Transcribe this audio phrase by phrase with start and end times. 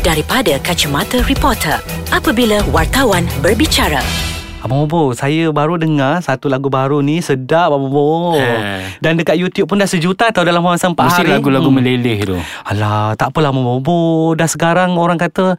[0.00, 1.76] daripada kacamata reporter
[2.08, 4.00] apabila wartawan berbicara.
[4.60, 8.36] Abang Bobo, saya baru dengar satu lagu baru ni sedap Abang Bobo.
[8.36, 8.84] Eh.
[9.00, 11.32] Dan dekat YouTube pun dah sejuta tau dalam masa empat Mesti hari.
[11.32, 12.36] lagu-lagu meleleh tu
[12.68, 14.32] Alah, tak apalah Abang Bobo.
[14.36, 15.56] Dah sekarang orang kata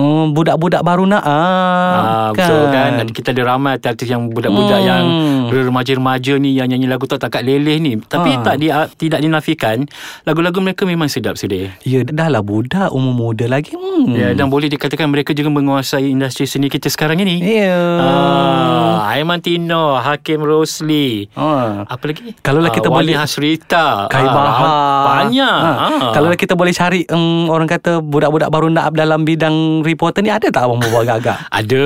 [0.00, 4.88] um, budak-budak baru nak ah, Ah, betul kan Kita ada ramai artis yang budak-budak Hmm.
[4.88, 5.04] yang
[5.46, 8.42] Remaja-remaja ni Yang nyanyi lagu tak takat leleh ni Tapi Ah.
[8.42, 8.66] tak di,
[8.96, 9.84] tidak dinafikan
[10.24, 13.74] Lagu-lagu mereka memang sedap sudah Ya, dah lah budak umur muda lagi.
[13.74, 14.10] Hmm.
[14.10, 17.42] Ya, dan boleh dikatakan mereka juga menguasai industri seni kita sekarang ini.
[17.42, 17.76] Ya.
[18.00, 21.26] Ah, Aiman Tino, Hakim Rosli.
[21.34, 21.82] Ah.
[21.84, 22.32] Apa lagi?
[22.38, 24.06] Kalau lah Ah, kita Wali boleh- Hasrita.
[24.06, 25.58] Kai Ah, Bahar Banyak.
[25.58, 25.72] ha.
[25.74, 26.12] Ah.
[26.12, 30.48] Kalau kita boleh cari um, Orang kata Budak-budak baru nak dalam bidang reporter ni Ada
[30.48, 31.82] tak Abang Bobo agak-agak ada,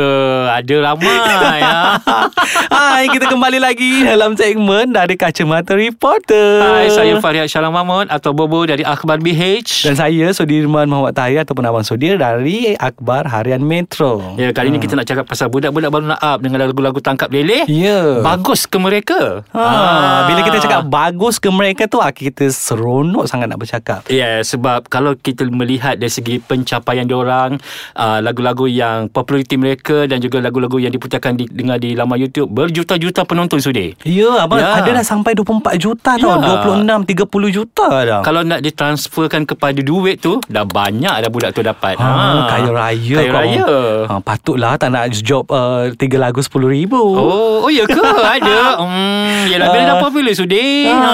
[0.54, 1.16] ada ramai
[1.62, 1.96] ya.
[2.68, 8.30] Hai kita kembali lagi Dalam segmen Dari Kacamata Reporter Hai, saya Fariad Syalam Mahmud atau
[8.30, 9.64] Bobo dari Akhbar BH.
[9.82, 14.78] Dan saya Sudirman Muhammad Tahir Ataupun Abang Sudir Dari Akbar Harian Metro Ya, kali ni
[14.78, 17.64] kita nak cakap pasal budak-budak baru nak up dengan lagu-lagu tangkap leleh.
[17.66, 19.46] Ya Bagus ke mereka?
[19.50, 24.18] ha, Bila kita cakap Bagus ke mereka tu ah, Kita seronok sangat nak bercakap Ya,
[24.20, 27.56] yeah, sebab kalau kita melihat dari segi pencapaian diorang,
[27.92, 32.48] uh, lagu-lagu yang populariti mereka dan juga lagu-lagu yang diputarkan di, dengar di laman YouTube,
[32.48, 33.92] berjuta-juta penonton sudah.
[34.02, 34.76] Ya abang Ya.
[34.76, 36.62] Ada dah sampai 24 juta tau Ya.
[36.64, 41.60] 26 30 juta dah Kalau nak ditransferkan kepada duit tu, dah banyak dah budak tu
[41.60, 41.96] dapat.
[41.96, 42.08] Ha,
[42.48, 43.36] kaya raya Kaya kau.
[43.36, 43.66] raya.
[44.06, 46.96] Ha, patutlah tak nak job uh, tiga lagu sepuluh ribu.
[46.96, 47.98] Oh, oh ya ke?
[47.98, 48.56] Ada.
[48.84, 49.88] Hmm, yalah bila Ah.
[49.88, 50.70] dah popular sudah.
[50.86, 51.12] Ha,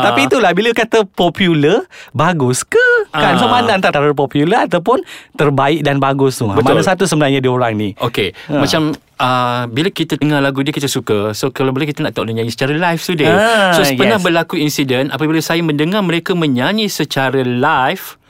[0.00, 3.36] tapi itulah bila kata popular bagus ke kan Ah.
[3.36, 5.02] so mana antara popular ataupun
[5.34, 6.66] terbaik dan bagus tu Ha, Betul.
[6.68, 8.60] mana satu sebenarnya dia orang ni Okey, Ha.
[8.60, 8.82] macam
[9.16, 11.32] uh, bila kita dengar lagu dia kita suka.
[11.32, 13.30] So kalau boleh kita nak tahu dia nyanyi secara live sudah.
[13.30, 18.20] Ah, so pernah berlaku insiden apabila saya mendengar mereka menyanyi secara live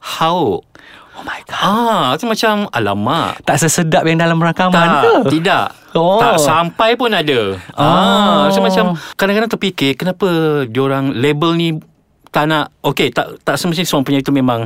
[0.00, 0.60] how
[1.14, 3.40] oh my god Ah, tu macam alamak.
[3.42, 5.66] tak sesedap yang dalam rakaman Tak, ke tidak.
[5.94, 6.18] Oh.
[6.18, 7.54] Tak sampai pun ada.
[7.72, 10.28] Ah, so macam kadang-kadang terfikir kenapa
[10.66, 11.68] diorang label ni
[12.28, 14.60] tak nak okey tak tak semestinya seorang penyanyi itu memang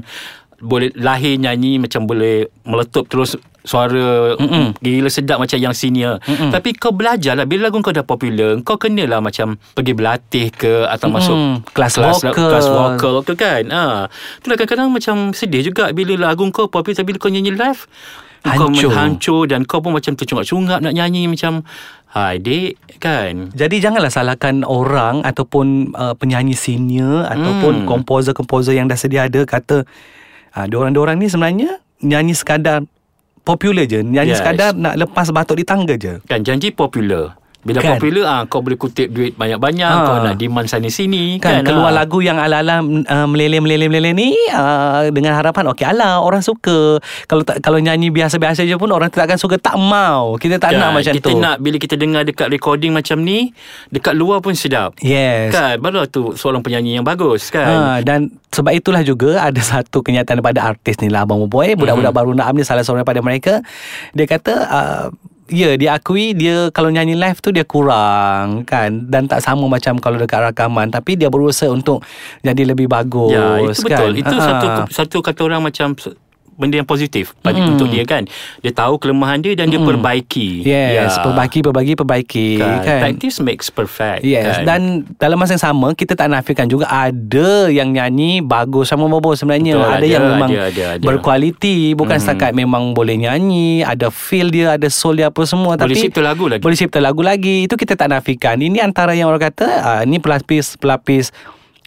[0.58, 4.74] boleh lahir nyanyi macam boleh meletup terus suara Mm-mm.
[4.78, 6.18] gila sedap macam yang senior.
[6.20, 6.50] Mm-mm.
[6.50, 11.06] Tapi kau belajarlah bila lagu kau dah popular, kau kenalah macam pergi berlatih ke atau
[11.06, 11.16] Mm-mm.
[11.20, 11.36] masuk
[11.70, 12.48] Kelas kelas vokal.
[12.48, 13.62] kelas vokal tu kan.
[13.68, 13.84] Ha.
[14.38, 17.84] Itulah kadang-kadang macam sedih juga bila lagu kau popular tapi bila kau nyanyi live
[18.40, 18.90] kau Hancur.
[18.94, 21.66] hancur dan kau pun macam tercungap-cungap nak nyanyi macam
[22.08, 27.86] Hai dek kan Jadi janganlah salahkan orang ataupun uh, penyanyi senior ataupun Hmm.
[27.86, 29.84] komposer-komposer yang dah sedia ada kata
[30.54, 32.86] uh, diorang-diorang ni sebenarnya nyanyi sekadar
[33.42, 34.40] popular je, nyanyi Yes.
[34.44, 36.20] sekadar nak lepas batuk di tangga je.
[36.28, 37.98] Kan janji popular Bila Kan?
[37.98, 40.04] popular ah kau boleh kutip duit banyak-banyak Ha.
[40.04, 41.96] Kau nak demand sana sini Kan, kan, keluar ah.
[41.96, 46.96] lagu yang ala-ala uh, meleleh-meleleh-meleleh ni uh, dengan harapan okey ala orang suka.
[47.24, 50.34] Kalau tak kalau nyanyi biasa-biasa je pun orang tak akan suka tak mau.
[50.34, 51.36] Kita tak Kan, nak macam kita tu.
[51.36, 53.50] nak bila kita dengar dekat recording macam ni
[53.88, 55.50] Dekat luar pun sedap Yes.
[55.50, 60.00] Kan baru tu seorang penyanyi yang bagus kan Ha, dan sebab itulah juga ada satu
[60.00, 62.18] kenyataan daripada artis ni lah Abang Boy Budak-budak Mhm.
[62.18, 63.60] baru nak ni salah seorang daripada mereka
[64.12, 65.06] Dia kata uh,
[65.48, 69.96] Ya dia akui dia kalau nyanyi live tu dia kurang kan Dan tak sama macam
[69.96, 72.04] kalau dekat rakaman Tapi dia berusaha untuk
[72.40, 74.12] jadi lebih bagus Ya itu kan?
[74.12, 74.44] betul Itu Ha.
[74.44, 75.96] satu satu kata orang macam
[76.58, 77.72] benda yang positif pada Mm.
[77.72, 78.26] untuk dia kan.
[78.58, 80.66] Dia tahu kelemahan dia dan dia perbaiki.
[80.66, 82.82] Yes, perbaiki, perbaiki, perbaiki Kan.
[82.82, 84.20] kan, Practice makes perfect.
[84.20, 84.66] Yes kan.
[84.66, 84.80] Dan
[85.16, 89.76] dalam masa yang sama Kita tak nafikan juga Ada yang nyanyi Bagus sama Bobo sebenarnya
[89.76, 91.04] Betul, Ada ada, yang memang ada, ada, ada.
[91.04, 92.24] Berkualiti Bukan Mhm.
[92.24, 96.20] setakat memang boleh nyanyi Ada feel dia Ada soul dia apa semua boleh Tapi cipta
[96.20, 96.60] lagu lagi.
[96.60, 100.18] boleh cipta lagu lagi Itu kita tak nafikan Ini antara yang orang kata uh, Ini
[100.18, 101.30] pelapis-pelapis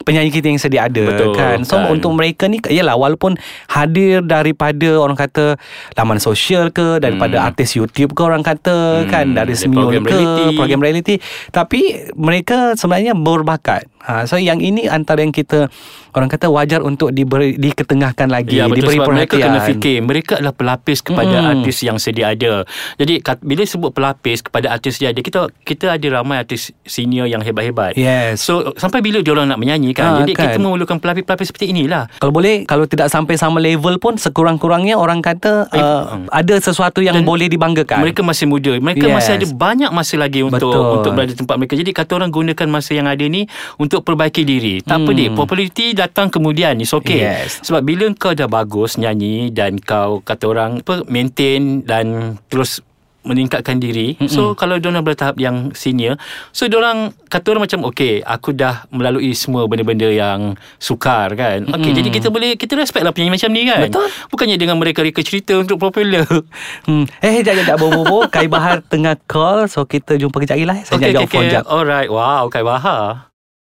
[0.01, 1.61] penyanyi kita yang sedia ada Betul, kan?
[1.61, 1.89] So kan.
[1.89, 5.55] untuk mereka ni yalah walaupun hadir daripada orang kata
[5.93, 7.47] laman sosial ke daripada Hmm.
[7.47, 9.25] artis YouTube ke orang kata Hmm, kan?
[9.31, 10.43] Dari program ke reality.
[10.53, 11.15] program reality.
[11.47, 11.81] Tapi
[12.13, 13.85] mereka sebenarnya berbakat.
[14.01, 15.69] Ha, so yang ini antara yang kita
[16.11, 18.81] orang kata wajar untuk diberi diketengahkan lagi Ya betul.
[18.81, 19.53] diberi sebab mereka perhatian.
[19.53, 21.51] kena fikir Mereka adalah pelapis kepada Mm-mm.
[21.53, 22.65] artis yang sedia ada.
[22.95, 27.39] Jadi bila sebut pelapis kepada artis sedia ada Kita kita ada ramai artis senior yang
[27.39, 27.93] hebat-hebat.
[27.93, 28.41] Yes.
[28.41, 30.43] So sampai bila diorang nak menyanyi kan Ha, Jadi kan.
[30.47, 35.19] kita memerlukan pelapis-pelapis seperti inilah kalau boleh kalau tidak sampai sama level pun sekurang-kurangnya orang
[35.19, 36.27] kata Eh, uh, mm.
[36.27, 39.13] ada sesuatu yang Dan boleh dibanggakan Mereka masih muda Mereka Yes.
[39.13, 40.93] masih ada banyak masa lagi Untuk Betul.
[40.95, 43.45] untuk berada di tempat mereka Jadi kata orang gunakan masa yang ada ni
[43.75, 45.17] Untuk perbaiki diri Tak apa Hmm.
[45.17, 47.61] dia Populariti datang kemudian It's okay Yes.
[47.61, 52.07] Sebab bila kau dah bagus nyanyi Dan kau kata orang apa, Maintain Dan
[52.45, 52.79] terus
[53.27, 54.15] meningkatkan diri.
[54.17, 54.31] Mm-hmm.
[54.31, 56.15] So kalau diorang dah tahap yang senior,
[56.55, 61.67] so diorang kata orang macam okay, aku dah melalui semua benda-benda yang sukar kan.
[61.67, 61.97] Okay, mm-hmm.
[61.97, 63.81] jadi kita boleh kita respect lah penyanyi macam ni kan.
[63.89, 64.07] Betul.
[64.31, 66.23] Bukannya dengan mereka reka cerita untuk popular.
[66.81, 67.05] Hmm.
[67.21, 67.77] Eh, jap, jap, jap.
[67.77, 69.69] Bobo, Kai Bahar tengah call.
[69.69, 70.77] So, kita jumpa kejap lagi lah.
[70.85, 71.53] Saya okay, nak okay, jawab phone okay.
[71.53, 71.63] jap.
[71.65, 72.09] Alright.
[72.09, 73.30] Wow, Kai Bahar.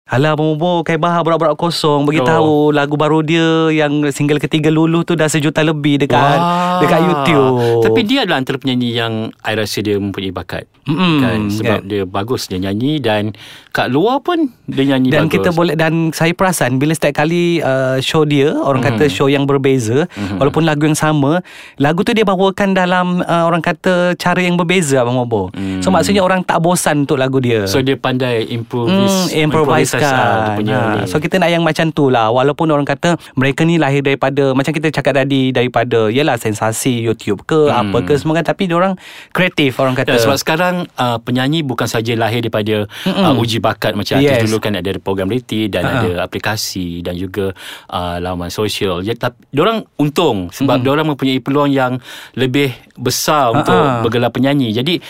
[0.04, 2.04] Alah, Bobo, Kai Bahar berak-berak kosong.
[2.04, 2.76] Beritahu oh.
[2.76, 6.84] lagu baru dia yang single ketiga Lulu tu dah sejuta lebih dekat Wah.
[6.84, 7.56] dekat YouTube.
[7.82, 10.68] Tapi dia adalah antara penyanyi yang I rasa dia mempunyai bakat.
[10.84, 11.88] Mm-mm, kan sebab kan.
[11.88, 13.32] dia bagus dia nyanyi dan
[13.72, 15.40] kat luar pun dia nyanyi dan bagus.
[15.40, 18.90] kita boleh dan saya perasan bila setiap kali uh, show dia orang Mhm.
[18.92, 21.40] kata show yang berbeza walaupun lagu yang sama
[21.80, 25.56] lagu tu dia bawakan dalam uh, orang kata cara yang berbeza abang Bobo.
[25.80, 27.64] So maksudnya orang tak bosan untuk lagu dia.
[27.64, 31.00] So dia pandai improvise Hmm, improvise ah, dia kan punya ha, ni.
[31.06, 34.72] So kita nak yang macam tu lah Walaupun orang kata Mereka ni lahir daripada Macam
[34.72, 37.94] kita cakap tadi Daripada Yelah sensasi YouTube ke Hmm.
[37.94, 38.98] Apa ke semua kan Tapi orang
[39.30, 43.94] kreatif orang kata Ya, sebab sekarang uh, penyanyi bukan saja lahir daripada uh, uji bakat
[43.94, 44.44] macam artis Yes.
[44.46, 46.00] dulu kan ada program reality dan Ha-ha.
[46.00, 47.52] ada aplikasi dan juga
[47.90, 49.02] uh, laman sosial.
[49.02, 51.98] Ya, tapi orang untung sebab mm orang mempunyai peluang yang
[52.34, 54.02] lebih besar untuk Ha-ha.
[54.06, 54.70] bergelar penyanyi.
[54.72, 55.02] Jadi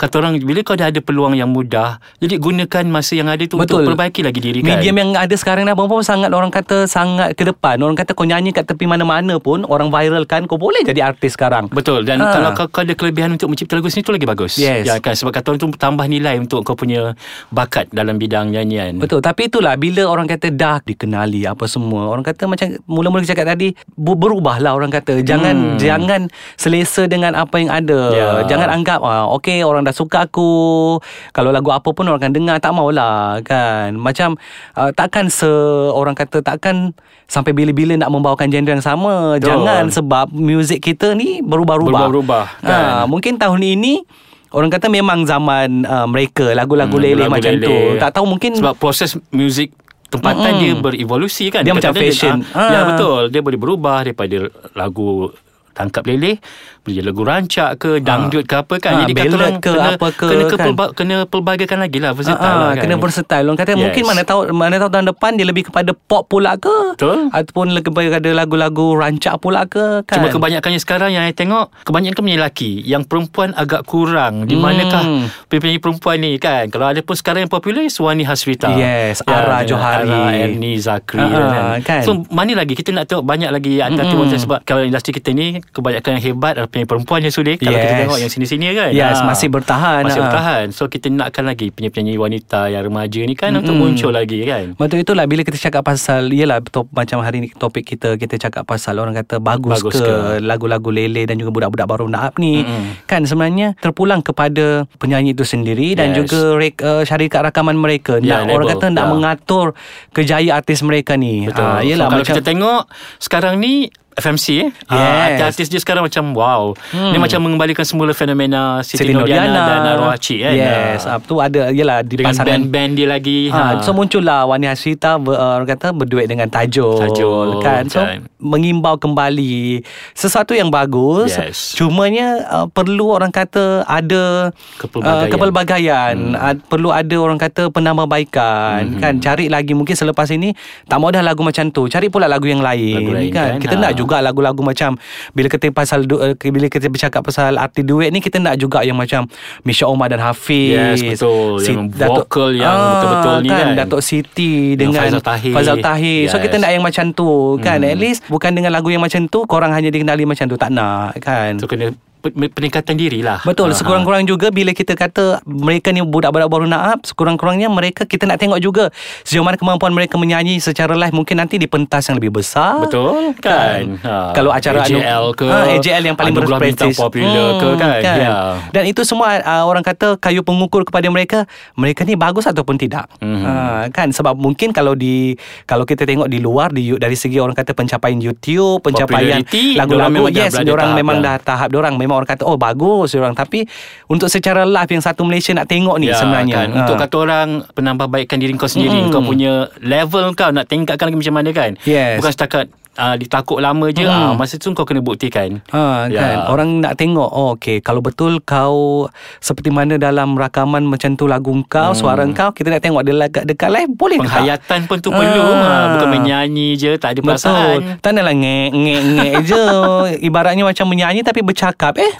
[0.00, 3.60] kata orang bila kau dah ada peluang yang mudah, jadi gunakan masa yang ada tu
[3.60, 3.84] Betul.
[3.84, 4.80] untuk perbaiki lagi diri kan.
[4.80, 8.24] Medium yang ada sekarang ni pun sangat Orang kata sangat ke depan Orang kata kau
[8.24, 12.32] nyanyi kat tepi mana-mana pun Orang viralkan Kau boleh jadi artis sekarang Betul dan Ha.
[12.32, 14.52] kalau kau, kau ada kelebihan untuk mencipta lagu sendiri tu lagi bagus.
[14.56, 14.86] Yes.
[14.86, 17.12] Ya kan sebab kata orang tu tambah nilai untuk kau punya
[17.50, 18.96] bakat dalam bidang nyanyian.
[18.96, 23.50] Betul Tapi itulah Bila orang kata dah dikenali Apa semua Orang kata macam Mula-mula cakap
[23.50, 25.76] tadi Berubahlah orang kata Jangan Hmm.
[25.82, 26.20] Jangan
[26.54, 28.28] selesa dengan apa yang ada Ya.
[28.46, 30.98] Jangan anggap ah, Okay orang dah suka aku
[31.30, 34.34] Kalau lagu apa pun Orang akan dengar Tak maulah kan Macam
[34.74, 35.48] uh, Takkan se
[35.88, 36.92] Orang kata takkan
[37.24, 39.46] Sampai bila-bila nak membawakan genre yang sama Betul.
[39.46, 42.82] Jangan sebab Muzik kita ni Berubah-ubah Berubah-ubah, ha, kan?
[43.06, 44.02] Mungkin tahun ini
[44.50, 47.64] Orang kata memang zaman uh, mereka Lagu-lagu Hmm, leleh lagu macam leleh.
[47.64, 49.70] tu Tak tahu mungkin Sebab proses muzik
[50.10, 50.58] tempatan Mm-mm.
[50.58, 51.62] dia berevolusi kan.
[51.62, 52.42] Dia macam Kadang-kadang fashion.
[52.50, 52.86] ah, Ya Ah.
[52.90, 53.20] betul.
[53.30, 54.42] Dia boleh berubah daripada
[54.74, 55.30] lagu
[55.70, 56.34] tangkap leleh
[56.80, 60.06] boleh lagu rancak ke dangdut ke apa kan Ah, jadi kata orang ke kena, apa
[60.08, 60.50] ke kena kan.
[60.50, 63.44] kepelba- kena pelbagaikan lagi lah versatile Ah, lah kan kena versatile.
[63.44, 63.80] Orang kata Yes.
[63.80, 66.72] mungkin mana tahu mana tahu tahun depan dia lebih kepada pop pula ke?
[66.94, 67.28] Betul.
[67.30, 70.16] Ataupun lebih kepada lagu-lagu rancak pula ke kan?
[70.16, 74.62] Cuma kebanyakannya sekarang yang saya tengok Kebanyakan penyanyi lelaki Yang perempuan agak kurang Di Hmm.
[74.62, 75.04] manakah
[75.46, 79.68] penyanyi perempuan ni kan Kalau ada pun sekarang yang popular Suwani Hasrita Yes, Ara dengan
[79.68, 80.08] Johari.
[80.08, 82.00] Ara Ernie Zakri Ah, kan.
[82.00, 85.60] So mana lagi Kita nak tengok banyak lagi Artis wanita Sebab kalau industri kita ni
[85.66, 89.26] Kebanyakan yang hebat Penyanyi perempuan yang sudah Kalau kita tengok yang sini-sini kan Yes, Ah.
[89.26, 90.24] masih bertahan, Masih ah.
[90.24, 94.72] bertahan So kita nakkan lagi Penyanyi-penyanyi wanita Yang remaja ni kan Untuk muncul lagi kan
[94.72, 98.62] Betul itulah bila kita cakap pasal Yelah top, macam hari ni topik kita Kita cakap
[98.64, 100.14] pasal orang kata bagus, Bagus ke, ke.
[100.40, 103.02] Lagu-lagu lele dan juga budak-budak baru nak ni Mm-mm.
[103.04, 106.16] Kan sebenarnya terpulang kepada penyanyi itu sendiri Dan Yes.
[106.22, 109.10] juga rek, uh, syarikat rakaman mereka Ya, nak, Orang kata nak Ya.
[109.10, 109.66] mengatur
[110.10, 111.58] kejayaan artis mereka ni Betul.
[111.60, 112.82] So, Yelah kalau macam kita tengok
[113.18, 113.88] sekarang ni
[114.20, 114.68] FMC eh.
[114.70, 114.86] Yes.
[114.86, 116.62] Ah, artis-artis dia sekarang macam wow.
[116.92, 117.10] Hmm.
[117.10, 120.54] Dia macam mengembalikan semula fenomena Siti, Siti Nurdiana, Nurdiana dan Arwah Cik kan.
[120.54, 121.16] Yes Ah.
[121.16, 123.38] ah, Tu ada Yelah di Dengan pasangan band-band dia lagi.
[123.48, 128.02] Ha, so muncullah Wani Hasrita ber, uh, orang kata berduet dengan Tajul, Tajul, kan so
[128.02, 128.26] kan.
[128.36, 129.80] mengimbau kembali
[130.12, 131.78] sesuatu yang bagus Yes.
[131.78, 135.24] cumanya uh, perlu orang kata ada Kepelbagaian.
[135.24, 136.34] uh, kepelbagaian hmm.
[136.36, 139.00] uh, perlu ada orang kata penambahbaikan hmm.
[139.00, 140.52] kan cari lagi mungkin selepas ini
[140.90, 143.56] tak mau dah lagu macam tu cari pula lagu yang lain, Lagu lain kan?
[143.56, 143.82] kan, kita ha.
[143.88, 144.98] nak juga lagu-lagu macam
[145.30, 148.82] bila kita pasal du, uh, bila kita bercakap pasal arti duet ni kita nak juga
[148.82, 149.30] yang macam
[149.62, 151.62] Misha Omar dan Hafiz Yes, betul.
[151.62, 153.66] Yang vokal yang betul-betul ni kan.
[153.78, 155.54] Datuk Siti dengan Faizal Tahir.
[155.54, 156.20] Faizal Tahir.
[156.26, 156.44] So Yes.
[156.50, 157.28] kita nak yang macam tu
[157.62, 157.78] kan.
[157.78, 157.92] Hmm.
[157.92, 161.14] At least bukan dengan lagu yang macam tu korang hanya dikenali macam tu tak nak
[161.20, 161.60] kan.
[161.60, 163.40] So kena peningkatan diri lah.
[163.42, 168.02] Betul Ah, Sekurang-kurang juga Bila kita kata Mereka ni budak-budak baru nak up Sekurang-kurangnya mereka
[168.02, 168.84] Kita nak tengok juga
[169.22, 173.32] Sejauh mana kemampuan mereka menyanyi Secara live Mungkin nanti di pentas yang lebih besar Betul
[173.38, 174.32] kan, Ha.
[174.32, 178.36] Kalau acara AJL ke ha, AJL yang paling berprestij Popular ke kan, Ya.
[178.70, 183.06] Dan itu semua uh, Orang kata Kayu pengukur kepada mereka Mereka ni bagus ataupun tidak
[183.20, 183.40] Mhm.
[183.40, 183.52] ha,
[183.88, 187.72] Kan sebab mungkin Kalau di Kalau kita tengok di luar di, Dari segi orang kata
[187.72, 189.44] Pencapaian YouTube Pencapaian
[189.76, 191.36] Lagu-lagu memang Yes tahap memang dah.
[191.38, 193.62] tahap Diorang memang orang kata Oh bagus diorang Tapi
[194.10, 196.68] Untuk secara live Yang satu Malaysia nak tengok ni Ya, sebenarnya kan.
[196.74, 196.76] Ha.
[196.82, 199.14] Untuk kata orang Penambahbaikan diri kau sendiri Mm-mm.
[199.14, 202.18] Kau punya level kau Nak tingkatkan lagi macam mana kan Yes.
[202.18, 202.66] Bukan setakat
[203.00, 204.12] uh, Ditakuk lama je Mm.
[204.12, 206.20] ah, Masa tu kau kena buktikan Ha, Ya.
[206.20, 211.24] kan Orang nak tengok Oh okay Kalau betul kau Seperti mana dalam rakaman Macam tu
[211.24, 214.32] lagu kau Suara kau Kita nak tengok dia dekat, dekat live Boleh ke tak?
[214.36, 215.56] Penghayatan pun tu perlu Ah.
[215.58, 219.64] ha, Bukan menyanyi je Tak ada Betul perasaan Tak naklah ngek ngek ngek je
[220.28, 222.12] Ibaratnya macam menyanyi Tapi bercakap Eh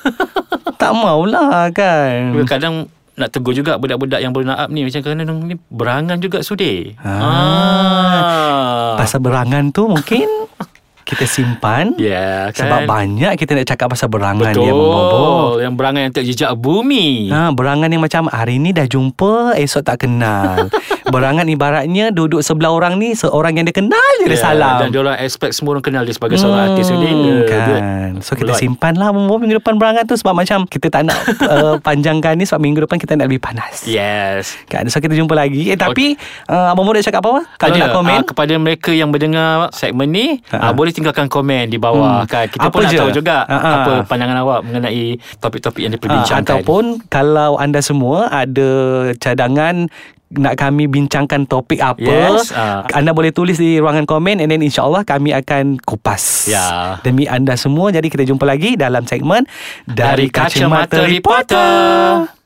[0.74, 5.20] Tak maulah kan Kadang nak tegur juga budak-budak yang baru nak up ni macam kadang
[5.44, 6.96] ni berangan juga sudi.
[7.60, 8.96] Ah.
[8.96, 10.24] Pasal berangan tu mungkin
[11.10, 11.98] kita simpan.
[11.98, 12.70] Ya kan?
[12.70, 16.52] Sebab banyak kita nak cakap pasal berangan Betul yang membobok Yang berangan yang tak jejak
[16.54, 17.28] bumi.
[17.34, 20.70] Ha, berangan yang macam hari ni dah jumpa, esok tak kenal.
[21.10, 24.78] berangan ibaratnya duduk sebelah orang ni, seorang yang dia kenal je dia Ya, salam.
[24.80, 27.10] Dan diorang expect semua orang kenal dia sebagai seorang artis ni.
[27.44, 28.12] kan.
[28.20, 28.60] So kita Belot.
[28.60, 32.60] simpan lah minggu depan berangan tu Sebab macam Kita tak nak uh, Panjangkan ni Sebab
[32.60, 36.68] minggu depan kita nak lebih panas Yes Kan So kita jumpa lagi Eh tapi uh,
[36.68, 40.26] Abang nak cakap apa Kalau Ada, nak komen ah, kepada mereka yang mendengar segmen ni
[40.50, 40.68] Ha-ha.
[40.68, 42.26] ah, boleh tinggalkan komen di bawah Hmm.
[42.26, 42.98] kan kita Apa pun nak je?
[42.98, 43.70] tahu juga Ha-ha.
[43.78, 45.04] apa pandangan awak mengenai
[45.38, 48.70] topik-topik yang diperbincangkan Ataupun Kalau anda semua Ada
[49.16, 49.88] cadangan
[50.30, 52.06] nak kami bincangkan topik apa
[52.38, 52.86] Yes, ah.
[52.94, 57.02] anda boleh tulis di ruangan komen and then insyaallah kami akan kupas Ya.
[57.02, 59.42] demi anda semua jadi kita jumpa lagi dalam segmen
[59.84, 62.39] dari kacamata reporter